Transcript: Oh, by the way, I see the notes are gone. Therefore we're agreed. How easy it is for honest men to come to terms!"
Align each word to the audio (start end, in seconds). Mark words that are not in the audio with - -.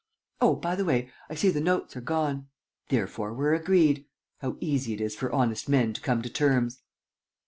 Oh, 0.39 0.55
by 0.55 0.75
the 0.75 0.83
way, 0.83 1.11
I 1.29 1.35
see 1.35 1.51
the 1.51 1.61
notes 1.61 1.95
are 1.95 2.01
gone. 2.01 2.47
Therefore 2.89 3.35
we're 3.35 3.53
agreed. 3.53 4.07
How 4.39 4.57
easy 4.59 4.95
it 4.95 4.99
is 5.01 5.15
for 5.15 5.31
honest 5.31 5.69
men 5.69 5.93
to 5.93 6.01
come 6.01 6.23
to 6.23 6.29
terms!" 6.31 6.81